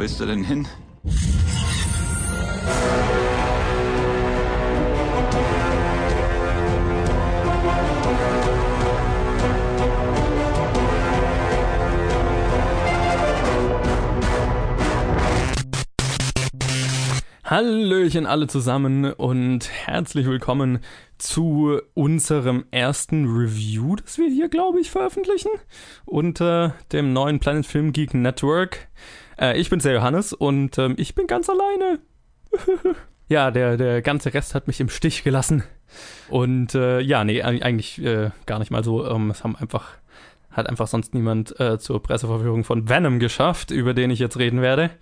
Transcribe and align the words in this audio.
willst 0.00 0.18
du 0.18 0.24
denn 0.24 0.42
hin? 0.42 0.66
Hallöchen 17.60 18.24
alle 18.24 18.46
zusammen 18.46 19.12
und 19.12 19.68
herzlich 19.68 20.24
willkommen 20.24 20.78
zu 21.18 21.78
unserem 21.92 22.64
ersten 22.70 23.26
Review, 23.26 23.96
das 23.96 24.16
wir 24.16 24.30
hier, 24.30 24.48
glaube 24.48 24.80
ich, 24.80 24.90
veröffentlichen 24.90 25.50
unter 26.06 26.74
dem 26.90 27.12
neuen 27.12 27.38
Planet 27.38 27.66
Film 27.66 27.92
Geek 27.92 28.14
Network. 28.14 28.88
Äh, 29.38 29.60
ich 29.60 29.68
bin's 29.68 29.82
der 29.82 29.92
Johannes 29.92 30.32
und 30.32 30.78
ähm, 30.78 30.94
ich 30.96 31.14
bin 31.14 31.26
ganz 31.26 31.50
alleine. 31.50 31.98
ja, 33.28 33.50
der, 33.50 33.76
der 33.76 34.00
ganze 34.00 34.32
Rest 34.32 34.54
hat 34.54 34.66
mich 34.66 34.80
im 34.80 34.88
Stich 34.88 35.22
gelassen. 35.22 35.62
Und 36.30 36.74
äh, 36.74 37.00
ja, 37.00 37.24
nee, 37.24 37.42
eigentlich 37.42 38.02
äh, 38.02 38.30
gar 38.46 38.58
nicht 38.58 38.70
mal 38.70 38.82
so. 38.82 39.06
Ähm, 39.06 39.30
es 39.30 39.44
haben 39.44 39.54
einfach, 39.54 39.98
hat 40.50 40.66
einfach 40.66 40.88
sonst 40.88 41.12
niemand 41.12 41.60
äh, 41.60 41.78
zur 41.78 42.02
Presseverführung 42.02 42.64
von 42.64 42.88
Venom 42.88 43.18
geschafft, 43.18 43.70
über 43.70 43.92
den 43.92 44.10
ich 44.10 44.18
jetzt 44.18 44.38
reden 44.38 44.62
werde. 44.62 44.92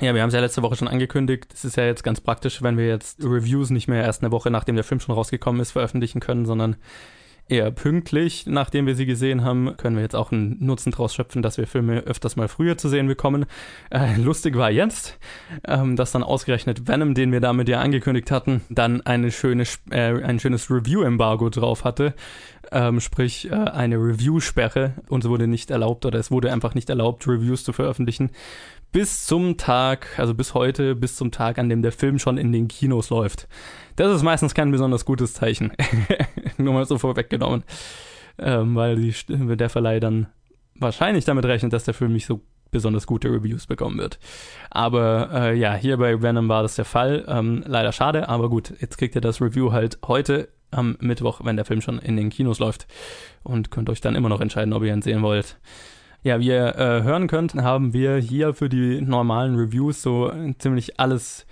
Ja, 0.00 0.14
wir 0.14 0.22
haben 0.22 0.28
es 0.28 0.34
ja 0.34 0.40
letzte 0.40 0.62
Woche 0.62 0.76
schon 0.76 0.88
angekündigt. 0.88 1.52
Es 1.54 1.64
ist 1.64 1.76
ja 1.76 1.84
jetzt 1.84 2.02
ganz 2.02 2.20
praktisch, 2.20 2.62
wenn 2.62 2.76
wir 2.76 2.86
jetzt 2.86 3.22
Reviews 3.22 3.70
nicht 3.70 3.88
mehr 3.88 4.02
erst 4.02 4.22
eine 4.22 4.32
Woche 4.32 4.50
nachdem 4.50 4.74
der 4.74 4.84
Film 4.84 5.00
schon 5.00 5.14
rausgekommen 5.14 5.60
ist 5.60 5.72
veröffentlichen 5.72 6.20
können, 6.20 6.46
sondern 6.46 6.76
eher 7.48 7.70
pünktlich, 7.70 8.46
nachdem 8.46 8.86
wir 8.86 8.94
sie 8.94 9.06
gesehen 9.06 9.44
haben, 9.44 9.76
können 9.76 9.96
wir 9.96 10.02
jetzt 10.02 10.16
auch 10.16 10.32
einen 10.32 10.56
Nutzen 10.64 10.92
draus 10.92 11.14
schöpfen, 11.14 11.42
dass 11.42 11.58
wir 11.58 11.66
Filme 11.66 12.00
öfters 12.00 12.36
mal 12.36 12.48
früher 12.48 12.78
zu 12.78 12.88
sehen 12.88 13.06
bekommen. 13.06 13.46
Äh, 13.90 14.16
lustig 14.16 14.56
war 14.56 14.70
jetzt, 14.70 15.18
ähm, 15.66 15.96
dass 15.96 16.12
dann 16.12 16.22
ausgerechnet 16.22 16.88
Venom, 16.88 17.14
den 17.14 17.32
wir 17.32 17.40
damit 17.40 17.68
ja 17.68 17.80
angekündigt 17.80 18.30
hatten, 18.30 18.62
dann 18.70 19.02
eine 19.02 19.30
schöne, 19.30 19.64
äh, 19.90 20.22
ein 20.22 20.40
schönes 20.40 20.70
Review-Embargo 20.70 21.50
drauf 21.50 21.84
hatte. 21.84 22.14
Ähm, 22.72 23.00
sprich, 23.00 23.50
äh, 23.50 23.54
eine 23.54 23.96
Review-Sperre. 23.96 24.94
Uns 25.08 25.28
wurde 25.28 25.46
nicht 25.46 25.70
erlaubt 25.70 26.06
oder 26.06 26.18
es 26.18 26.30
wurde 26.30 26.50
einfach 26.50 26.74
nicht 26.74 26.88
erlaubt, 26.88 27.28
Reviews 27.28 27.62
zu 27.62 27.72
veröffentlichen, 27.74 28.30
bis 28.94 29.26
zum 29.26 29.56
Tag, 29.56 30.06
also 30.18 30.34
bis 30.34 30.54
heute, 30.54 30.94
bis 30.94 31.16
zum 31.16 31.32
Tag, 31.32 31.58
an 31.58 31.68
dem 31.68 31.82
der 31.82 31.90
Film 31.92 32.20
schon 32.20 32.38
in 32.38 32.52
den 32.52 32.68
Kinos 32.68 33.10
läuft. 33.10 33.48
Das 33.96 34.14
ist 34.14 34.22
meistens 34.22 34.54
kein 34.54 34.70
besonders 34.70 35.04
gutes 35.04 35.34
Zeichen. 35.34 35.72
Nur 36.58 36.74
mal 36.74 36.86
so 36.86 36.98
vorweggenommen. 36.98 37.64
Ähm, 38.38 38.74
weil 38.74 38.96
die, 38.96 39.14
der 39.28 39.70
Verleih 39.70 40.00
dann 40.00 40.26
wahrscheinlich 40.74 41.24
damit 41.24 41.44
rechnet, 41.44 41.72
dass 41.72 41.84
der 41.84 41.94
Film 41.94 42.12
nicht 42.12 42.26
so 42.26 42.40
besonders 42.70 43.06
gute 43.06 43.28
Reviews 43.28 43.66
bekommen 43.66 43.98
wird. 43.98 44.18
Aber 44.70 45.30
äh, 45.32 45.56
ja, 45.56 45.74
hier 45.74 45.96
bei 45.96 46.20
Venom 46.20 46.48
war 46.48 46.62
das 46.62 46.74
der 46.74 46.84
Fall. 46.84 47.24
Ähm, 47.28 47.62
leider 47.66 47.92
schade, 47.92 48.28
aber 48.28 48.50
gut, 48.50 48.74
jetzt 48.80 48.98
kriegt 48.98 49.14
ihr 49.14 49.20
das 49.20 49.40
Review 49.40 49.72
halt 49.72 49.98
heute 50.06 50.48
am 50.72 50.96
Mittwoch, 51.00 51.40
wenn 51.44 51.56
der 51.56 51.64
Film 51.64 51.80
schon 51.80 52.00
in 52.00 52.16
den 52.16 52.30
Kinos 52.30 52.58
läuft 52.58 52.88
und 53.44 53.70
könnt 53.70 53.88
euch 53.88 54.00
dann 54.00 54.16
immer 54.16 54.28
noch 54.28 54.40
entscheiden, 54.40 54.72
ob 54.72 54.82
ihr 54.82 54.92
ihn 54.92 55.02
sehen 55.02 55.22
wollt. 55.22 55.56
Ja, 56.24 56.40
wie 56.40 56.48
ihr 56.48 56.76
äh, 56.76 57.02
hören 57.02 57.28
könnt, 57.28 57.54
haben 57.54 57.92
wir 57.92 58.16
hier 58.16 58.54
für 58.54 58.68
die 58.68 59.00
normalen 59.00 59.56
Reviews 59.56 60.02
so 60.02 60.32
ziemlich 60.58 60.98
alles 60.98 61.46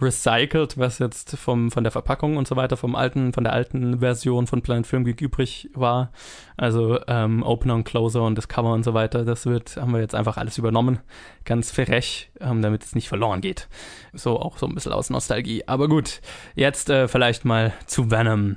recycelt, 0.00 0.78
was 0.78 0.98
jetzt 0.98 1.36
vom, 1.36 1.70
von 1.70 1.84
der 1.84 1.90
Verpackung 1.90 2.36
und 2.36 2.46
so 2.46 2.56
weiter, 2.56 2.76
vom 2.76 2.94
alten, 2.94 3.32
von 3.32 3.44
der 3.44 3.52
alten 3.52 3.98
Version 4.00 4.46
von 4.46 4.62
Planet 4.62 4.86
Film 4.86 5.04
Geek 5.04 5.20
übrig 5.20 5.70
war. 5.74 6.12
Also 6.56 7.00
ähm, 7.06 7.42
Opener 7.42 7.74
und 7.74 7.84
Closer 7.84 8.22
und 8.22 8.36
das 8.36 8.48
Cover 8.48 8.72
und 8.72 8.84
so 8.84 8.94
weiter, 8.94 9.24
das 9.24 9.46
wird, 9.46 9.76
haben 9.76 9.92
wir 9.92 10.00
jetzt 10.00 10.14
einfach 10.14 10.36
alles 10.36 10.58
übernommen. 10.58 11.00
Ganz 11.44 11.70
frech, 11.70 12.30
ähm, 12.40 12.62
damit 12.62 12.84
es 12.84 12.94
nicht 12.94 13.08
verloren 13.08 13.40
geht. 13.40 13.68
So 14.12 14.38
auch 14.38 14.58
so 14.58 14.66
ein 14.66 14.74
bisschen 14.74 14.92
aus 14.92 15.10
Nostalgie. 15.10 15.64
Aber 15.66 15.88
gut, 15.88 16.20
jetzt 16.54 16.90
äh, 16.90 17.08
vielleicht 17.08 17.44
mal 17.44 17.72
zu 17.86 18.10
Venom. 18.10 18.56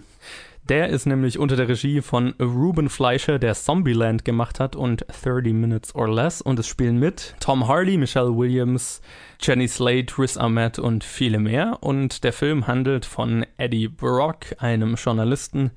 Der 0.71 0.87
ist 0.87 1.05
nämlich 1.05 1.37
unter 1.37 1.57
der 1.57 1.67
Regie 1.67 1.99
von 1.99 2.33
Ruben 2.39 2.87
Fleischer, 2.89 3.39
der 3.39 3.55
Zombieland 3.55 4.23
gemacht 4.23 4.61
hat 4.61 4.77
und 4.77 5.05
30 5.21 5.51
Minutes 5.51 5.93
or 5.93 6.07
Less. 6.07 6.41
Und 6.41 6.59
es 6.59 6.67
spielen 6.67 6.97
mit 6.97 7.35
Tom 7.41 7.67
Hardy, 7.67 7.97
Michelle 7.97 8.37
Williams, 8.37 9.01
Jenny 9.41 9.67
Slate, 9.67 10.17
Riz 10.17 10.37
Ahmed 10.37 10.79
und 10.79 11.03
viele 11.03 11.39
mehr. 11.39 11.79
Und 11.81 12.23
der 12.23 12.31
Film 12.31 12.67
handelt 12.67 13.03
von 13.03 13.45
Eddie 13.57 13.89
Brock, 13.89 14.45
einem 14.59 14.95
Journalisten, 14.95 15.71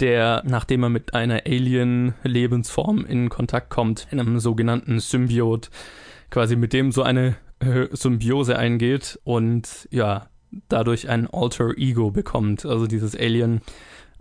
der, 0.00 0.42
nachdem 0.46 0.84
er 0.84 0.88
mit 0.88 1.12
einer 1.12 1.42
Alien-Lebensform 1.44 3.04
in 3.04 3.28
Kontakt 3.28 3.68
kommt, 3.68 4.08
einem 4.10 4.38
sogenannten 4.40 5.00
Symbiot, 5.00 5.68
quasi 6.30 6.56
mit 6.56 6.72
dem 6.72 6.92
so 6.92 7.02
eine 7.02 7.36
äh, 7.60 7.88
Symbiose 7.90 8.58
eingeht 8.58 9.20
und 9.24 9.86
ja, 9.90 10.30
dadurch 10.70 11.10
ein 11.10 11.28
Alter 11.30 11.76
Ego 11.76 12.10
bekommt. 12.10 12.64
Also 12.64 12.86
dieses 12.86 13.14
Alien 13.14 13.60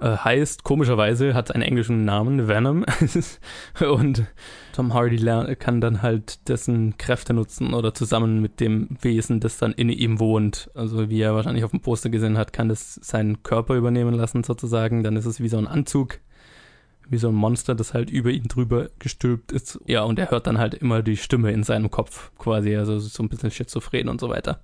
heißt, 0.02 0.64
komischerweise, 0.64 1.34
hat 1.34 1.54
einen 1.54 1.64
englischen 1.64 2.04
Namen, 2.04 2.48
Venom. 2.48 2.86
und 3.80 4.26
Tom 4.74 4.94
Hardy 4.94 5.18
kann 5.56 5.82
dann 5.82 6.02
halt 6.02 6.48
dessen 6.50 6.98
Kräfte 6.98 7.34
nutzen 7.34 7.74
oder 7.74 7.94
zusammen 7.94 8.42
mit 8.42 8.60
dem 8.60 8.90
Wesen, 9.02 9.40
das 9.40 9.58
dann 9.58 9.72
in 9.72 9.90
ihm 9.90 10.20
wohnt. 10.20 10.70
Also 10.74 11.10
wie 11.10 11.22
er 11.22 11.36
wahrscheinlich 11.36 11.64
auf 11.64 11.72
dem 11.72 11.82
Poster 11.82 12.10
gesehen 12.10 12.38
hat, 12.38 12.54
kann 12.54 12.70
das 12.70 12.96
seinen 12.96 13.44
Körper 13.44 13.76
übernehmen 13.76 14.14
lassen 14.14 14.44
sozusagen. 14.44 15.04
Dann 15.04 15.16
ist 15.16 15.26
es 15.26 15.40
wie 15.40 15.50
so 15.50 15.58
ein 15.58 15.68
Anzug, 15.68 16.20
wie 17.08 17.18
so 17.18 17.30
ein 17.30 17.36
Monster, 17.36 17.76
das 17.76 17.94
halt 17.94 18.10
über 18.10 18.32
ihn 18.32 18.48
drüber 18.48 18.90
gestülpt 19.00 19.52
ist. 19.52 19.80
Ja, 19.86 20.04
und 20.04 20.18
er 20.20 20.32
hört 20.32 20.48
dann 20.48 20.58
halt 20.58 20.74
immer 20.74 21.04
die 21.04 21.18
Stimme 21.18 21.52
in 21.52 21.64
seinem 21.64 21.92
Kopf 21.92 22.32
quasi, 22.38 22.76
also 22.76 23.00
so 23.00 23.24
ein 23.24 23.30
bisschen 23.30 23.52
schizophren 23.52 24.10
und 24.10 24.20
so 24.20 24.30
weiter 24.30 24.62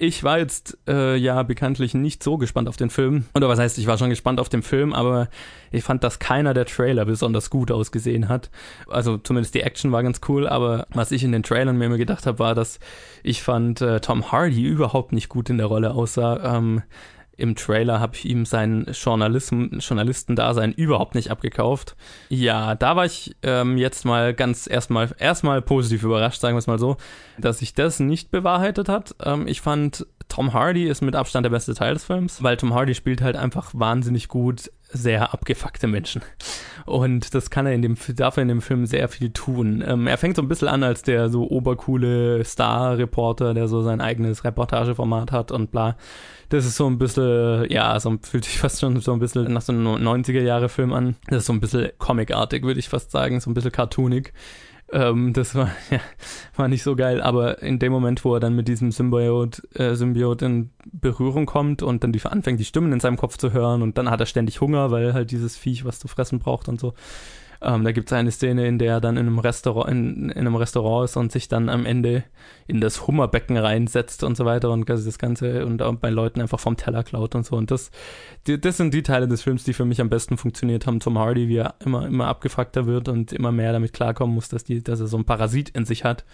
ich 0.00 0.24
war 0.24 0.38
jetzt 0.38 0.78
äh, 0.88 1.16
ja 1.16 1.42
bekanntlich 1.42 1.92
nicht 1.92 2.22
so 2.22 2.38
gespannt 2.38 2.68
auf 2.68 2.76
den 2.76 2.88
Film. 2.88 3.24
Oder 3.34 3.48
was 3.48 3.58
heißt, 3.58 3.76
ich 3.76 3.86
war 3.86 3.98
schon 3.98 4.08
gespannt 4.08 4.40
auf 4.40 4.48
den 4.48 4.62
Film, 4.62 4.94
aber 4.94 5.28
ich 5.70 5.84
fand, 5.84 6.02
dass 6.02 6.18
keiner 6.18 6.54
der 6.54 6.64
Trailer 6.64 7.04
besonders 7.04 7.50
gut 7.50 7.70
ausgesehen 7.70 8.28
hat. 8.28 8.50
Also 8.88 9.18
zumindest 9.18 9.54
die 9.54 9.60
Action 9.60 9.92
war 9.92 10.02
ganz 10.02 10.20
cool, 10.28 10.48
aber 10.48 10.86
was 10.94 11.12
ich 11.12 11.22
in 11.22 11.32
den 11.32 11.42
Trailern 11.42 11.76
mir 11.76 11.84
immer 11.86 11.98
gedacht 11.98 12.26
habe, 12.26 12.38
war, 12.38 12.54
dass 12.54 12.80
ich 13.22 13.42
fand 13.42 13.82
äh, 13.82 14.00
Tom 14.00 14.32
Hardy 14.32 14.62
überhaupt 14.62 15.12
nicht 15.12 15.28
gut 15.28 15.50
in 15.50 15.58
der 15.58 15.66
Rolle 15.66 15.92
aussah. 15.92 16.56
Ähm, 16.56 16.82
im 17.40 17.56
Trailer 17.56 18.00
habe 18.00 18.14
ich 18.14 18.24
ihm 18.24 18.44
sein 18.44 18.86
Journalistendasein 18.92 20.72
überhaupt 20.72 21.14
nicht 21.14 21.30
abgekauft. 21.30 21.96
Ja, 22.28 22.74
da 22.74 22.96
war 22.96 23.06
ich 23.06 23.36
ähm, 23.42 23.76
jetzt 23.76 24.04
mal 24.04 24.34
ganz 24.34 24.68
erstmal 24.68 25.10
erstmal 25.18 25.62
positiv 25.62 26.02
überrascht, 26.02 26.40
sagen 26.40 26.54
wir 26.54 26.60
es 26.60 26.66
mal 26.66 26.78
so, 26.78 26.96
dass 27.38 27.58
sich 27.58 27.74
das 27.74 28.00
nicht 28.00 28.30
bewahrheitet 28.30 28.88
hat. 28.88 29.14
Ähm, 29.24 29.46
ich 29.46 29.60
fand 29.60 30.06
Tom 30.28 30.52
Hardy 30.52 30.84
ist 30.84 31.02
mit 31.02 31.16
Abstand 31.16 31.44
der 31.44 31.50
beste 31.50 31.74
Teil 31.74 31.94
des 31.94 32.04
Films, 32.04 32.42
weil 32.42 32.56
Tom 32.56 32.72
Hardy 32.72 32.94
spielt 32.94 33.20
halt 33.20 33.36
einfach 33.36 33.70
wahnsinnig 33.74 34.28
gut 34.28 34.70
sehr 34.92 35.32
abgefuckte 35.32 35.86
Menschen. 35.86 36.22
Und 36.86 37.34
das 37.34 37.50
kann 37.50 37.66
er 37.66 37.72
in 37.72 37.82
dem, 37.82 37.96
darf 38.16 38.36
er 38.36 38.42
in 38.42 38.48
dem 38.48 38.62
Film 38.62 38.86
sehr 38.86 39.08
viel 39.08 39.30
tun. 39.30 39.84
Ähm, 39.86 40.06
er 40.06 40.18
fängt 40.18 40.36
so 40.36 40.42
ein 40.42 40.48
bisschen 40.48 40.68
an 40.68 40.82
als 40.82 41.02
der 41.02 41.28
so 41.30 41.48
obercoole 41.48 42.44
Star-Reporter, 42.44 43.54
der 43.54 43.68
so 43.68 43.82
sein 43.82 44.00
eigenes 44.00 44.44
Reportageformat 44.44 45.32
hat 45.32 45.52
und 45.52 45.70
bla. 45.70 45.96
Das 46.48 46.66
ist 46.66 46.76
so 46.76 46.88
ein 46.88 46.98
bisschen, 46.98 47.70
ja, 47.70 47.98
so 48.00 48.16
fühlt 48.22 48.44
sich 48.44 48.58
fast 48.58 48.80
schon 48.80 49.00
so 49.00 49.12
ein 49.12 49.20
bisschen 49.20 49.52
nach 49.52 49.62
so 49.62 49.72
einem 49.72 49.86
90er-Jahre-Film 49.86 50.92
an. 50.92 51.16
Das 51.28 51.38
ist 51.38 51.46
so 51.46 51.52
ein 51.52 51.60
bisschen 51.60 51.90
comicartig, 51.98 52.64
würde 52.64 52.80
ich 52.80 52.88
fast 52.88 53.12
sagen, 53.12 53.40
so 53.40 53.50
ein 53.50 53.54
bisschen 53.54 53.72
cartoonig. 53.72 54.32
Ähm, 54.92 55.32
das 55.32 55.54
war, 55.54 55.70
ja, 55.90 56.00
war 56.56 56.68
nicht 56.68 56.82
so 56.82 56.96
geil, 56.96 57.20
aber 57.20 57.62
in 57.62 57.78
dem 57.78 57.92
Moment, 57.92 58.24
wo 58.24 58.34
er 58.34 58.40
dann 58.40 58.56
mit 58.56 58.68
diesem 58.68 58.90
Symbiot, 58.90 59.62
äh, 59.78 59.94
Symbiot 59.94 60.42
in 60.42 60.70
Berührung 60.92 61.46
kommt 61.46 61.82
und 61.82 62.02
dann 62.02 62.12
die, 62.12 62.22
anfängt, 62.24 62.60
die 62.60 62.64
Stimmen 62.64 62.92
in 62.92 63.00
seinem 63.00 63.16
Kopf 63.16 63.36
zu 63.36 63.52
hören 63.52 63.82
und 63.82 63.98
dann 63.98 64.10
hat 64.10 64.20
er 64.20 64.26
ständig 64.26 64.60
Hunger, 64.60 64.90
weil 64.90 65.14
halt 65.14 65.30
dieses 65.30 65.56
Viech 65.56 65.84
was 65.84 65.98
zu 65.98 66.08
fressen 66.08 66.38
braucht 66.38 66.68
und 66.68 66.80
so. 66.80 66.94
Ähm, 67.62 67.84
da 67.84 67.92
gibt 67.92 68.10
es 68.10 68.12
eine 68.14 68.30
Szene, 68.30 68.66
in 68.66 68.78
der 68.78 68.94
er 68.94 69.00
dann 69.00 69.18
in 69.18 69.26
einem 69.26 69.38
Restaurant, 69.38 69.90
in, 69.90 70.30
in, 70.30 70.38
einem 70.38 70.56
Restaurant 70.56 71.04
ist 71.04 71.16
und 71.16 71.30
sich 71.30 71.48
dann 71.48 71.68
am 71.68 71.84
Ende 71.84 72.24
in 72.66 72.80
das 72.80 73.06
Hummerbecken 73.06 73.56
reinsetzt 73.56 74.24
und 74.24 74.36
so 74.36 74.46
weiter 74.46 74.70
und 74.70 74.88
das 74.88 75.18
Ganze 75.18 75.66
und 75.66 76.00
bei 76.00 76.08
Leuten 76.08 76.40
einfach 76.40 76.58
vom 76.58 76.78
Teller 76.78 77.02
klaut 77.02 77.34
und 77.34 77.44
so. 77.44 77.56
Und 77.56 77.70
das, 77.70 77.90
die, 78.46 78.58
das 78.58 78.78
sind 78.78 78.94
die 78.94 79.02
Teile 79.02 79.28
des 79.28 79.42
Films, 79.42 79.64
die 79.64 79.74
für 79.74 79.84
mich 79.84 80.00
am 80.00 80.08
besten 80.08 80.38
funktioniert 80.38 80.86
haben. 80.86 81.00
Tom 81.00 81.18
Hardy, 81.18 81.48
wie 81.48 81.58
er 81.58 81.74
immer, 81.84 82.06
immer 82.06 82.28
abgefuckter 82.28 82.86
wird 82.86 83.08
und 83.08 83.32
immer 83.32 83.52
mehr 83.52 83.72
damit 83.72 83.92
klarkommen 83.92 84.34
muss, 84.34 84.48
dass, 84.48 84.64
die, 84.64 84.82
dass 84.82 85.00
er 85.00 85.06
so 85.06 85.18
ein 85.18 85.24
Parasit 85.26 85.68
in 85.70 85.84
sich 85.84 86.04
hat. 86.04 86.24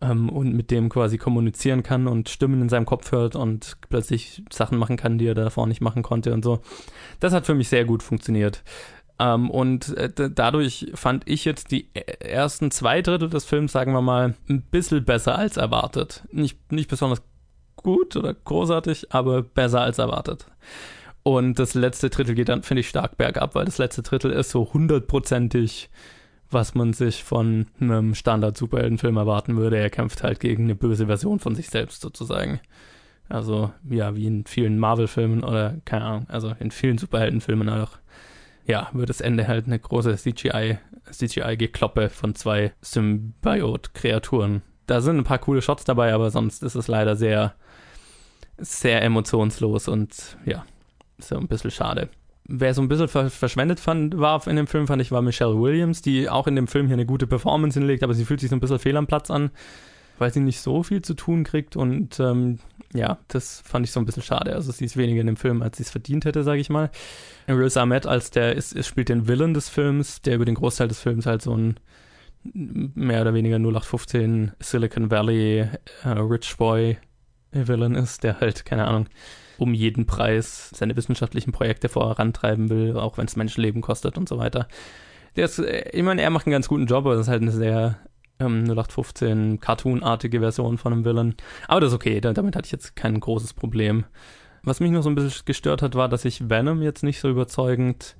Ähm, 0.00 0.28
und 0.28 0.54
mit 0.54 0.70
dem 0.70 0.88
quasi 0.88 1.16
kommunizieren 1.18 1.82
kann 1.82 2.06
und 2.06 2.28
Stimmen 2.28 2.60
in 2.60 2.68
seinem 2.68 2.84
Kopf 2.84 3.12
hört 3.12 3.34
und 3.34 3.78
plötzlich 3.88 4.42
Sachen 4.50 4.78
machen 4.78 4.96
kann, 4.96 5.16
die 5.18 5.26
er 5.26 5.34
davor 5.34 5.66
nicht 5.66 5.80
machen 5.80 6.02
konnte 6.02 6.34
und 6.34 6.44
so. 6.44 6.60
Das 7.20 7.32
hat 7.32 7.46
für 7.46 7.54
mich 7.54 7.68
sehr 7.68 7.84
gut 7.84 8.02
funktioniert. 8.02 8.62
Ähm, 9.18 9.50
und 9.50 9.96
äh, 9.96 10.10
dadurch 10.30 10.92
fand 10.94 11.28
ich 11.28 11.44
jetzt 11.44 11.70
die 11.70 11.88
e-, 11.94 12.00
ersten 12.00 12.70
zwei 12.70 13.02
Drittel 13.02 13.30
des 13.30 13.44
Films, 13.44 13.72
sagen 13.72 13.92
wir 13.92 14.02
mal, 14.02 14.34
ein 14.48 14.62
bisschen 14.62 15.04
besser 15.04 15.38
als 15.38 15.56
erwartet. 15.56 16.24
Nicht, 16.30 16.72
nicht 16.72 16.90
besonders 16.90 17.22
gut 17.76 18.16
oder 18.16 18.34
großartig, 18.34 19.12
aber 19.12 19.42
besser 19.42 19.80
als 19.80 19.98
erwartet. 19.98 20.46
Und 21.22 21.58
das 21.58 21.74
letzte 21.74 22.10
Drittel 22.10 22.34
geht 22.34 22.48
dann, 22.48 22.62
finde 22.62 22.80
ich, 22.80 22.88
stark 22.88 23.16
bergab, 23.16 23.54
weil 23.54 23.64
das 23.64 23.78
letzte 23.78 24.02
Drittel 24.02 24.30
ist 24.30 24.50
so 24.50 24.72
hundertprozentig 24.72 25.90
was 26.50 26.74
man 26.74 26.92
sich 26.92 27.24
von 27.24 27.66
einem 27.80 28.14
Standard-Superheldenfilm 28.14 29.16
erwarten 29.16 29.56
würde. 29.56 29.78
Er 29.78 29.90
kämpft 29.90 30.22
halt 30.22 30.40
gegen 30.40 30.64
eine 30.64 30.74
böse 30.74 31.06
Version 31.06 31.38
von 31.38 31.54
sich 31.54 31.68
selbst 31.68 32.00
sozusagen. 32.00 32.60
Also, 33.28 33.72
ja, 33.88 34.14
wie 34.14 34.26
in 34.26 34.46
vielen 34.46 34.78
Marvel-Filmen 34.78 35.42
oder, 35.42 35.76
keine 35.84 36.04
Ahnung, 36.04 36.26
also 36.28 36.54
in 36.60 36.70
vielen 36.70 36.98
Superheldenfilmen 36.98 37.68
auch. 37.68 37.98
Ja, 38.66 38.90
wird 38.92 39.08
das 39.08 39.20
Ende 39.20 39.46
halt 39.46 39.66
eine 39.66 39.78
große 39.78 40.16
CGI, 40.16 40.78
CGI-Gekloppe 41.10 42.10
von 42.10 42.34
zwei 42.34 42.72
Symbiot-Kreaturen. 42.82 44.62
Da 44.86 45.00
sind 45.00 45.18
ein 45.18 45.24
paar 45.24 45.38
coole 45.38 45.62
Shots 45.62 45.84
dabei, 45.84 46.12
aber 46.12 46.30
sonst 46.30 46.62
ist 46.62 46.74
es 46.74 46.88
leider 46.88 47.16
sehr, 47.16 47.54
sehr 48.58 49.02
emotionslos 49.02 49.88
und 49.88 50.36
ja, 50.44 50.64
so 51.18 51.36
ein 51.36 51.48
bisschen 51.48 51.70
schade. 51.70 52.08
Wer 52.48 52.74
so 52.74 52.82
ein 52.82 52.88
bisschen 52.88 53.08
verschwendet 53.08 53.80
fand, 53.80 54.18
war 54.18 54.46
in 54.46 54.56
dem 54.56 54.68
Film, 54.68 54.86
fand 54.86 55.02
ich, 55.02 55.10
war 55.10 55.22
Michelle 55.22 55.60
Williams, 55.60 56.02
die 56.02 56.28
auch 56.28 56.46
in 56.46 56.54
dem 56.54 56.68
Film 56.68 56.86
hier 56.86 56.94
eine 56.94 57.06
gute 57.06 57.26
Performance 57.26 57.78
hinlegt, 57.78 58.04
aber 58.04 58.14
sie 58.14 58.24
fühlt 58.24 58.40
sich 58.40 58.50
so 58.50 58.56
ein 58.56 58.60
bisschen 58.60 58.78
fehl 58.78 58.96
am 58.96 59.08
Platz 59.08 59.30
an, 59.30 59.50
weil 60.18 60.32
sie 60.32 60.40
nicht 60.40 60.60
so 60.60 60.82
viel 60.82 61.02
zu 61.02 61.14
tun 61.14 61.44
kriegt 61.44 61.76
und 61.76 62.18
ähm, 62.20 62.58
ja, 62.94 63.18
das 63.28 63.60
fand 63.60 63.84
ich 63.84 63.92
so 63.92 64.00
ein 64.00 64.06
bisschen 64.06 64.22
schade. 64.22 64.54
Also 64.54 64.72
sie 64.72 64.84
ist 64.84 64.96
weniger 64.96 65.20
in 65.20 65.26
dem 65.26 65.36
Film, 65.36 65.62
als 65.62 65.76
sie 65.76 65.82
es 65.82 65.90
verdient 65.90 66.24
hätte, 66.24 66.44
sage 66.44 66.60
ich 66.60 66.70
mal. 66.70 66.90
Riz 67.48 67.76
Ahmed 67.76 68.06
als 68.06 68.30
der 68.30 68.54
ist, 68.54 68.72
ist, 68.72 68.86
spielt 68.86 69.08
den 69.08 69.28
Villain 69.28 69.54
des 69.54 69.68
Films, 69.68 70.22
der 70.22 70.36
über 70.36 70.44
den 70.44 70.54
Großteil 70.54 70.88
des 70.88 71.00
Films 71.00 71.26
halt 71.26 71.42
so 71.42 71.56
ein 71.56 71.78
mehr 72.54 73.22
oder 73.22 73.34
weniger 73.34 73.56
0815 73.56 74.52
Silicon 74.60 75.10
Valley 75.10 75.68
äh, 76.04 76.08
Rich 76.08 76.56
Boy 76.56 76.96
Villain 77.50 77.94
ist, 77.94 78.22
der 78.22 78.40
halt, 78.40 78.64
keine 78.64 78.86
Ahnung, 78.86 79.08
um 79.58 79.74
jeden 79.74 80.06
Preis 80.06 80.70
seine 80.74 80.96
wissenschaftlichen 80.96 81.52
Projekte 81.52 81.88
vorantreiben 81.88 82.68
will, 82.68 82.96
auch 82.96 83.18
wenn 83.18 83.26
es 83.26 83.36
Menschenleben 83.36 83.82
kostet 83.82 84.18
und 84.18 84.28
so 84.28 84.38
weiter. 84.38 84.68
Der 85.36 85.46
ist, 85.46 85.58
äh, 85.58 85.90
ich 85.90 86.02
meine, 86.02 86.22
er 86.22 86.30
macht 86.30 86.46
einen 86.46 86.52
ganz 86.52 86.68
guten 86.68 86.86
Job, 86.86 87.04
aber 87.04 87.14
das 87.14 87.26
ist 87.26 87.30
halt 87.30 87.42
eine 87.42 87.52
sehr 87.52 87.98
ähm, 88.40 88.64
0815 88.64 89.60
Cartoon-artige 89.60 90.40
Version 90.40 90.78
von 90.78 90.92
einem 90.92 91.04
Villain. 91.04 91.34
Aber 91.68 91.80
das 91.80 91.90
ist 91.90 91.96
okay, 91.96 92.20
da, 92.20 92.32
damit 92.32 92.56
hatte 92.56 92.66
ich 92.66 92.72
jetzt 92.72 92.96
kein 92.96 93.18
großes 93.18 93.54
Problem. 93.54 94.04
Was 94.62 94.80
mich 94.80 94.90
noch 94.90 95.02
so 95.02 95.10
ein 95.10 95.14
bisschen 95.14 95.44
gestört 95.44 95.82
hat, 95.82 95.94
war, 95.94 96.08
dass 96.08 96.24
ich 96.24 96.48
Venom 96.48 96.82
jetzt 96.82 97.02
nicht 97.02 97.20
so 97.20 97.28
überzeugend, 97.28 98.16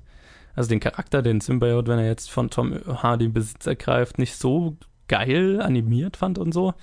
also 0.55 0.69
den 0.69 0.79
Charakter, 0.79 1.21
den 1.21 1.41
Symbiote, 1.41 1.91
wenn 1.91 1.99
er 1.99 2.07
jetzt 2.07 2.31
von 2.31 2.49
Tom 2.49 2.79
Hardy 2.87 3.27
Besitz 3.27 3.67
ergreift, 3.67 4.17
nicht 4.17 4.35
so 4.35 4.77
geil 5.07 5.61
animiert 5.61 6.17
fand 6.17 6.37
und 6.37 6.53
so. 6.53 6.73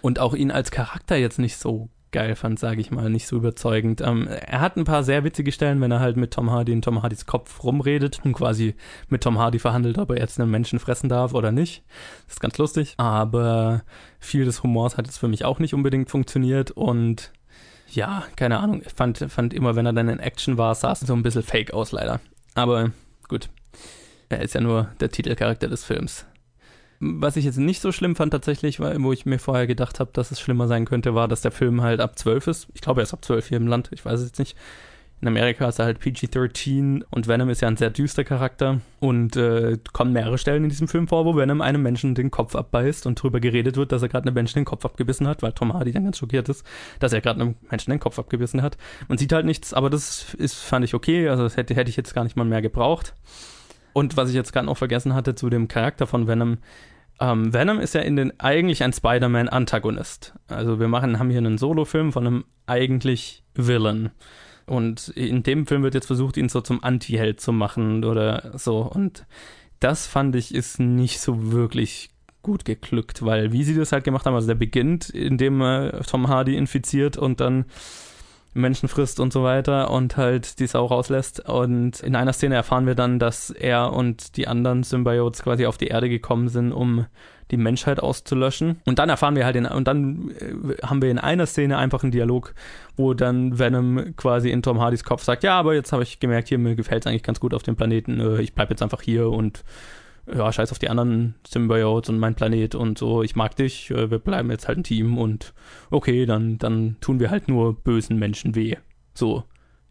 Und 0.00 0.18
auch 0.18 0.34
ihn 0.34 0.50
als 0.50 0.70
Charakter 0.70 1.16
jetzt 1.16 1.38
nicht 1.38 1.56
so 1.56 1.88
geil 2.12 2.36
fand, 2.36 2.58
sage 2.58 2.80
ich 2.80 2.90
mal, 2.90 3.10
nicht 3.10 3.26
so 3.26 3.36
überzeugend. 3.36 4.00
Ähm, 4.00 4.28
er 4.28 4.60
hat 4.60 4.76
ein 4.76 4.84
paar 4.84 5.02
sehr 5.02 5.24
witzige 5.24 5.50
Stellen, 5.50 5.80
wenn 5.80 5.90
er 5.90 6.00
halt 6.00 6.16
mit 6.16 6.32
Tom 6.32 6.50
Hardy 6.50 6.72
in 6.72 6.82
Tom 6.82 7.02
Hardys 7.02 7.26
Kopf 7.26 7.64
rumredet 7.64 8.20
und 8.24 8.34
quasi 8.34 8.74
mit 9.08 9.22
Tom 9.22 9.38
Hardy 9.38 9.58
verhandelt, 9.58 9.98
ob 9.98 10.10
er 10.10 10.18
jetzt 10.18 10.38
einen 10.38 10.50
Menschen 10.50 10.78
fressen 10.78 11.08
darf 11.08 11.34
oder 11.34 11.50
nicht. 11.50 11.82
Das 12.26 12.34
ist 12.34 12.40
ganz 12.40 12.58
lustig. 12.58 12.94
Aber 12.98 13.82
viel 14.20 14.44
des 14.44 14.62
Humors 14.62 14.96
hat 14.96 15.06
jetzt 15.06 15.18
für 15.18 15.28
mich 15.28 15.44
auch 15.44 15.58
nicht 15.58 15.74
unbedingt 15.74 16.10
funktioniert 16.10 16.70
und 16.70 17.32
ja, 17.88 18.24
keine 18.36 18.58
Ahnung. 18.58 18.82
Ich 18.84 18.92
fand, 18.92 19.18
fand 19.18 19.52
immer, 19.52 19.76
wenn 19.76 19.86
er 19.86 19.92
dann 19.92 20.08
in 20.08 20.20
Action 20.20 20.56
war, 20.56 20.74
sah 20.74 20.92
es 20.92 21.00
so 21.00 21.12
ein 21.14 21.22
bisschen 21.22 21.42
fake 21.42 21.74
aus, 21.74 21.92
leider. 21.92 22.20
Aber 22.54 22.90
gut. 23.28 23.48
Er 24.28 24.40
ist 24.40 24.54
ja 24.54 24.62
nur 24.62 24.88
der 25.00 25.10
Titelcharakter 25.10 25.68
des 25.68 25.84
Films. 25.84 26.24
Was 27.04 27.34
ich 27.34 27.44
jetzt 27.44 27.58
nicht 27.58 27.80
so 27.80 27.90
schlimm 27.90 28.14
fand 28.14 28.30
tatsächlich, 28.30 28.78
weil, 28.78 29.02
wo 29.02 29.12
ich 29.12 29.26
mir 29.26 29.40
vorher 29.40 29.66
gedacht 29.66 29.98
habe, 29.98 30.10
dass 30.12 30.30
es 30.30 30.40
schlimmer 30.40 30.68
sein 30.68 30.84
könnte, 30.84 31.16
war, 31.16 31.26
dass 31.26 31.40
der 31.40 31.50
Film 31.50 31.82
halt 31.82 32.00
ab 32.00 32.16
12 32.16 32.46
ist. 32.46 32.68
Ich 32.74 32.80
glaube, 32.80 33.00
er 33.00 33.02
ist 33.02 33.12
ab 33.12 33.24
12 33.24 33.48
hier 33.48 33.56
im 33.56 33.66
Land, 33.66 33.90
ich 33.90 34.04
weiß 34.04 34.20
es 34.20 34.26
jetzt 34.26 34.38
nicht. 34.38 34.56
In 35.20 35.26
Amerika 35.26 35.68
ist 35.68 35.80
er 35.80 35.86
halt 35.86 35.98
PG-13 35.98 37.02
und 37.10 37.26
Venom 37.26 37.48
ist 37.48 37.60
ja 37.60 37.66
ein 37.66 37.76
sehr 37.76 37.90
düster 37.90 38.22
Charakter 38.22 38.80
und 39.00 39.34
äh, 39.34 39.78
kommen 39.92 40.12
mehrere 40.12 40.38
Stellen 40.38 40.62
in 40.62 40.68
diesem 40.68 40.86
Film 40.86 41.08
vor, 41.08 41.24
wo 41.24 41.34
Venom 41.34 41.60
einem 41.60 41.82
Menschen 41.82 42.14
den 42.14 42.30
Kopf 42.30 42.54
abbeißt 42.54 43.04
und 43.06 43.18
darüber 43.18 43.40
geredet 43.40 43.76
wird, 43.76 43.90
dass 43.90 44.02
er 44.02 44.08
gerade 44.08 44.26
einem 44.26 44.34
Menschen 44.34 44.60
den 44.60 44.64
Kopf 44.64 44.84
abgebissen 44.84 45.26
hat, 45.26 45.42
weil 45.42 45.52
Tom 45.52 45.74
Hardy 45.74 45.90
dann 45.90 46.04
ganz 46.04 46.18
schockiert 46.18 46.48
ist, 46.48 46.64
dass 47.00 47.12
er 47.12 47.20
gerade 47.20 47.40
einem 47.40 47.56
Menschen 47.68 47.90
den 47.90 48.00
Kopf 48.00 48.20
abgebissen 48.20 48.62
hat. 48.62 48.76
Man 49.08 49.18
sieht 49.18 49.32
halt 49.32 49.46
nichts, 49.46 49.74
aber 49.74 49.90
das 49.90 50.34
ist, 50.34 50.54
fand 50.54 50.84
ich 50.84 50.94
okay, 50.94 51.28
also 51.28 51.42
das 51.42 51.56
hätte, 51.56 51.74
hätte 51.74 51.90
ich 51.90 51.96
jetzt 51.96 52.14
gar 52.14 52.22
nicht 52.22 52.36
mal 52.36 52.44
mehr 52.44 52.62
gebraucht. 52.62 53.14
Und 53.92 54.16
was 54.16 54.28
ich 54.28 54.34
jetzt 54.34 54.52
gerade 54.52 54.66
noch 54.66 54.78
vergessen 54.78 55.14
hatte 55.14 55.34
zu 55.34 55.50
dem 55.50 55.68
Charakter 55.68 56.06
von 56.06 56.26
Venom, 56.26 56.58
ähm, 57.20 57.52
Venom 57.52 57.78
ist 57.78 57.94
ja 57.94 58.00
in 58.00 58.16
den 58.16 58.38
eigentlich 58.40 58.82
ein 58.82 58.92
Spider-Man-Antagonist. 58.92 60.34
Also 60.48 60.80
wir 60.80 60.88
machen, 60.88 61.18
haben 61.18 61.30
hier 61.30 61.38
einen 61.38 61.58
Solo-Film 61.58 62.12
von 62.12 62.26
einem 62.26 62.44
eigentlich 62.66 63.44
Villain. 63.54 64.10
Und 64.66 65.08
in 65.08 65.42
dem 65.42 65.66
Film 65.66 65.82
wird 65.82 65.94
jetzt 65.94 66.06
versucht, 66.06 66.36
ihn 66.36 66.48
so 66.48 66.60
zum 66.60 66.82
Anti-Held 66.82 67.40
zu 67.40 67.52
machen 67.52 68.04
oder 68.04 68.52
so. 68.58 68.78
Und 68.78 69.26
das 69.80 70.06
fand 70.06 70.34
ich 70.36 70.54
ist 70.54 70.80
nicht 70.80 71.20
so 71.20 71.52
wirklich 71.52 72.10
gut 72.42 72.64
geglückt, 72.64 73.24
weil 73.24 73.52
wie 73.52 73.62
sie 73.64 73.76
das 73.76 73.92
halt 73.92 74.04
gemacht 74.04 74.26
haben, 74.26 74.34
also 74.34 74.48
der 74.48 74.54
beginnt, 74.54 75.10
indem 75.10 75.60
er 75.60 76.02
Tom 76.02 76.28
Hardy 76.28 76.56
infiziert 76.56 77.16
und 77.16 77.40
dann 77.40 77.66
Menschen 78.54 78.88
frisst 78.88 79.20
und 79.20 79.32
so 79.32 79.42
weiter 79.42 79.90
und 79.90 80.16
halt 80.16 80.58
die 80.58 80.66
Sau 80.66 80.86
rauslässt. 80.86 81.48
Und 81.48 82.00
in 82.00 82.16
einer 82.16 82.32
Szene 82.32 82.54
erfahren 82.54 82.86
wir 82.86 82.94
dann, 82.94 83.18
dass 83.18 83.50
er 83.50 83.92
und 83.92 84.36
die 84.36 84.48
anderen 84.48 84.82
Symbiotes 84.82 85.42
quasi 85.42 85.66
auf 85.66 85.78
die 85.78 85.88
Erde 85.88 86.08
gekommen 86.08 86.48
sind, 86.48 86.72
um 86.72 87.06
die 87.50 87.56
Menschheit 87.56 88.00
auszulöschen. 88.00 88.80
Und 88.86 88.98
dann 88.98 89.10
erfahren 89.10 89.36
wir 89.36 89.44
halt 89.44 89.56
in, 89.56 89.66
und 89.66 89.86
dann 89.86 90.30
äh, 90.30 90.86
haben 90.86 91.02
wir 91.02 91.10
in 91.10 91.18
einer 91.18 91.46
Szene 91.46 91.76
einfach 91.76 92.02
einen 92.02 92.12
Dialog, 92.12 92.54
wo 92.96 93.14
dann 93.14 93.58
Venom 93.58 94.16
quasi 94.16 94.50
in 94.50 94.62
Tom 94.62 94.80
Hardys 94.80 95.04
Kopf 95.04 95.22
sagt, 95.22 95.42
ja, 95.44 95.58
aber 95.58 95.74
jetzt 95.74 95.92
habe 95.92 96.02
ich 96.02 96.18
gemerkt, 96.18 96.48
hier 96.48 96.58
mir 96.58 96.74
gefällt 96.74 97.04
es 97.04 97.06
eigentlich 97.06 97.22
ganz 97.22 97.40
gut 97.40 97.52
auf 97.52 97.62
dem 97.62 97.76
Planeten, 97.76 98.20
äh, 98.20 98.40
ich 98.40 98.54
bleibe 98.54 98.70
jetzt 98.70 98.82
einfach 98.82 99.02
hier 99.02 99.28
und 99.28 99.64
ja, 100.26 100.52
scheiß 100.52 100.72
auf 100.72 100.78
die 100.78 100.88
anderen 100.88 101.34
Symbiotes 101.46 102.10
und 102.10 102.18
mein 102.18 102.34
Planet 102.34 102.74
und 102.74 102.98
so, 102.98 103.22
ich 103.22 103.36
mag 103.36 103.56
dich, 103.56 103.90
äh, 103.90 104.10
wir 104.10 104.18
bleiben 104.18 104.50
jetzt 104.50 104.68
halt 104.68 104.78
ein 104.78 104.84
Team 104.84 105.18
und 105.18 105.52
okay, 105.90 106.26
dann, 106.26 106.58
dann 106.58 106.96
tun 107.00 107.20
wir 107.20 107.30
halt 107.30 107.48
nur 107.48 107.74
bösen 107.74 108.18
Menschen 108.18 108.54
weh. 108.54 108.76
So, 109.14 109.44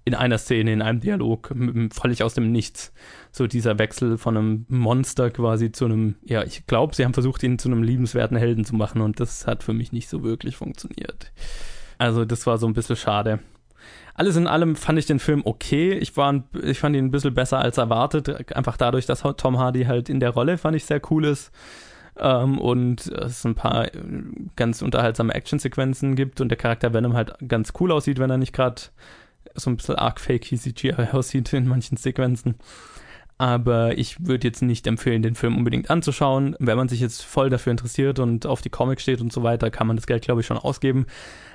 in 0.04 0.16
einer 0.16 0.38
Szene, 0.38 0.74
in 0.74 0.82
einem 0.82 1.00
Dialog, 1.00 1.54
völlig 1.92 2.24
aus 2.24 2.34
dem 2.34 2.52
Nichts. 2.52 2.92
So 3.32 3.46
dieser 3.46 3.78
Wechsel 3.78 4.18
von 4.18 4.36
einem 4.36 4.66
Monster 4.68 5.30
quasi 5.30 5.72
zu 5.72 5.86
einem, 5.86 6.16
ja, 6.24 6.44
ich 6.44 6.66
glaube, 6.66 6.96
sie 6.96 7.06
haben 7.06 7.14
versucht, 7.14 7.44
ihn 7.44 7.60
zu 7.60 7.70
einem 7.70 7.84
liebenswerten 7.84 8.38
Helden 8.38 8.66
zu 8.66 8.76
machen 8.76 9.02
und 9.02 9.20
das 9.20 9.46
hat 9.46 9.64
für 9.64 9.74
mich 9.74 9.92
nicht 9.92 10.10
so 10.10 10.24
wirklich 10.24 10.56
funktioniert. 10.56 11.32
Also 11.98 12.26
das 12.26 12.48
war 12.48 12.58
so 12.58 12.68
ein 12.68 12.74
bisschen 12.74 12.96
schade 12.96 13.40
alles 14.14 14.36
in 14.36 14.48
allem 14.48 14.76
fand 14.76 15.00
ich 15.00 15.06
den 15.06 15.20
Film 15.20 15.42
okay. 15.46 15.94
Ich, 15.94 16.16
war, 16.18 16.44
ich 16.62 16.80
fand 16.80 16.96
ihn 16.96 17.06
ein 17.06 17.12
bisschen 17.12 17.34
besser 17.34 17.60
als 17.60 17.78
erwartet. 17.78 18.56
Einfach 18.56 18.78
dadurch, 18.78 19.06
dass 19.06 19.24
Tom 19.38 19.58
Hardy 19.58 19.86
halt 19.86 20.10
in 20.10 20.20
der 20.20 20.32
Rolle, 20.32 20.58
fand 20.58 20.76
ich, 20.76 20.86
sehr 20.86 21.02
cool 21.10 21.26
ist. 21.26 21.52
Ähm, 22.18 22.60
und 22.60 23.08
es 23.08 23.46
ein 23.46 23.56
paar 23.56 23.86
äh, 23.86 23.92
ganz 24.56 24.82
unterhaltsame 24.82 25.34
Actionsequenzen 25.34 26.16
gibt 26.16 26.42
und 26.42 26.50
der 26.50 26.58
Charakter 26.58 26.94
Venom 26.94 27.14
halt 27.14 27.34
ganz 27.48 27.74
cool 27.80 27.92
aussieht, 27.92 28.20
wenn 28.20 28.30
er 28.30 28.38
nicht 28.38 28.54
gerade 28.54 28.82
so 29.56 29.70
ein 29.70 29.78
bisschen 29.78 29.96
arg 29.96 30.20
fakey 30.20 30.58
CGI 30.58 30.94
aussieht 31.14 31.54
in 31.54 31.68
manchen 31.68 31.98
Sequenzen. 31.98 32.56
Aber 33.38 33.98
ich 33.98 34.24
würde 34.28 34.48
jetzt 34.48 34.62
nicht 34.62 34.86
empfehlen, 34.86 35.24
den 35.24 35.34
Film 35.34 35.58
unbedingt 35.58 35.90
anzuschauen. 35.90 36.56
Wenn 36.60 36.78
man 36.78 36.90
sich 36.90 37.00
jetzt 37.00 37.24
voll 37.24 37.50
dafür 37.50 37.72
interessiert 37.72 38.20
und 38.20 38.46
auf 38.46 38.62
die 38.62 38.70
Comics 38.70 39.02
steht 39.02 39.20
und 39.20 39.34
so 39.34 39.42
weiter, 39.42 39.72
kann 39.72 39.88
man 39.88 39.96
das 39.96 40.06
Geld, 40.06 40.24
glaube 40.24 40.42
ich, 40.42 40.48
schon 40.48 40.60
ausgeben. 40.60 41.08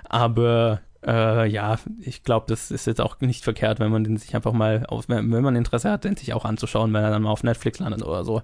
Aber 0.08 0.80
äh, 1.04 1.46
ja, 1.48 1.78
ich 2.00 2.22
glaube, 2.22 2.46
das 2.48 2.70
ist 2.70 2.86
jetzt 2.86 3.00
auch 3.00 3.20
nicht 3.20 3.44
verkehrt, 3.44 3.80
wenn 3.80 3.90
man 3.90 4.04
den 4.04 4.16
sich 4.16 4.34
einfach 4.34 4.52
mal, 4.52 4.84
auf, 4.86 5.08
wenn, 5.08 5.28
man 5.28 5.56
Interesse 5.56 5.90
hat, 5.90 6.04
den 6.04 6.16
sich 6.16 6.32
auch 6.34 6.44
anzuschauen, 6.44 6.92
wenn 6.92 7.02
er 7.02 7.10
dann 7.10 7.22
mal 7.22 7.30
auf 7.30 7.42
Netflix 7.42 7.78
landet 7.78 8.02
oder 8.02 8.24
so. 8.24 8.42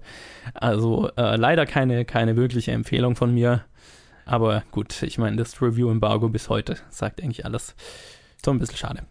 Also 0.55 1.11
äh, 1.17 1.37
leider 1.37 1.67
keine, 1.67 2.05
keine 2.05 2.37
wirkliche 2.37 2.73
Empfehlung 2.73 3.17
von 3.17 3.33
mir. 3.33 3.65
Aber 4.25 4.63
gut, 4.71 5.03
ich 5.03 5.19
meine, 5.19 5.37
das 5.37 5.61
Review-Embargo 5.61 6.29
bis 6.29 6.49
heute 6.49 6.77
sagt 6.89 7.23
eigentlich 7.23 7.45
alles. 7.45 7.75
So 8.45 8.51
ein 8.51 8.59
bisschen 8.59 8.77
schade. 8.77 9.03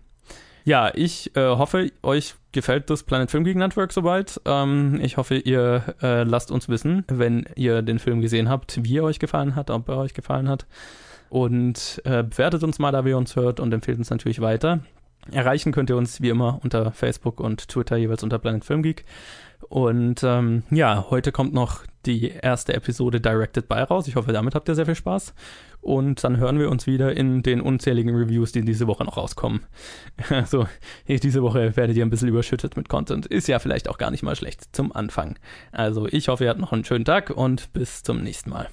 Ja, 0.63 0.91
ich 0.93 1.35
äh, 1.35 1.47
hoffe, 1.47 1.91
euch 2.03 2.35
gefällt 2.51 2.89
das 2.89 3.03
Planet 3.03 3.31
Film 3.31 3.43
Geek 3.43 3.57
Network 3.57 3.91
soweit. 3.91 4.39
Ähm, 4.45 4.99
ich 5.01 5.17
hoffe, 5.17 5.35
ihr 5.35 5.95
äh, 6.01 6.23
lasst 6.23 6.51
uns 6.51 6.69
wissen, 6.69 7.03
wenn 7.07 7.45
ihr 7.55 7.81
den 7.81 7.97
Film 7.97 8.21
gesehen 8.21 8.47
habt, 8.47 8.83
wie 8.83 8.99
er 8.99 9.03
euch 9.03 9.19
gefallen 9.19 9.55
hat, 9.55 9.71
ob 9.71 9.89
er 9.89 9.97
euch 9.97 10.13
gefallen 10.13 10.47
hat 10.47 10.67
und 11.31 12.01
äh, 12.03 12.23
bewertet 12.23 12.61
uns 12.61 12.77
mal, 12.77 12.91
da 12.91 13.05
ihr 13.05 13.17
uns 13.17 13.37
hört 13.37 13.61
und 13.61 13.73
empfehlt 13.73 13.97
uns 13.97 14.09
natürlich 14.09 14.41
weiter. 14.41 14.81
Erreichen 15.31 15.71
könnt 15.71 15.89
ihr 15.89 15.95
uns 15.95 16.21
wie 16.21 16.27
immer 16.27 16.59
unter 16.61 16.91
Facebook 16.91 17.39
und 17.39 17.69
Twitter 17.69 17.95
jeweils 17.95 18.21
unter 18.21 18.37
Planet 18.37 18.65
Film 18.65 18.83
Geek. 18.83 19.05
Und 19.69 20.23
ähm, 20.23 20.63
ja, 20.71 21.05
heute 21.09 21.31
kommt 21.31 21.53
noch 21.53 21.85
die 22.05 22.31
erste 22.31 22.73
Episode 22.73 23.21
Directed 23.21 23.69
by 23.69 23.75
raus. 23.75 24.09
Ich 24.09 24.17
hoffe, 24.17 24.33
damit 24.33 24.55
habt 24.55 24.67
ihr 24.67 24.75
sehr 24.75 24.85
viel 24.85 24.95
Spaß. 24.95 25.33
Und 25.79 26.21
dann 26.25 26.35
hören 26.35 26.59
wir 26.59 26.69
uns 26.69 26.85
wieder 26.85 27.15
in 27.15 27.43
den 27.43 27.61
unzähligen 27.61 28.13
Reviews, 28.13 28.51
die 28.51 28.65
diese 28.65 28.87
Woche 28.87 29.05
noch 29.05 29.15
rauskommen. 29.15 29.61
Also, 30.29 30.67
diese 31.07 31.43
Woche 31.43 31.77
werdet 31.77 31.95
ihr 31.95 32.05
ein 32.05 32.09
bisschen 32.09 32.27
überschüttet 32.27 32.75
mit 32.75 32.89
Content. 32.89 33.25
Ist 33.25 33.47
ja 33.47 33.59
vielleicht 33.59 33.87
auch 33.87 33.97
gar 33.97 34.11
nicht 34.11 34.23
mal 34.23 34.35
schlecht 34.35 34.75
zum 34.75 34.91
Anfang. 34.93 35.39
Also, 35.71 36.07
ich 36.07 36.27
hoffe, 36.27 36.43
ihr 36.43 36.49
habt 36.49 36.59
noch 36.59 36.73
einen 36.73 36.83
schönen 36.83 37.05
Tag 37.05 37.29
und 37.29 37.71
bis 37.71 38.03
zum 38.03 38.21
nächsten 38.21 38.49
Mal. 38.49 38.67